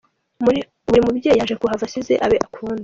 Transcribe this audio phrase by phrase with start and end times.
[0.87, 2.79] Buri mubyeyi yaje kuhava, asize abe akunda.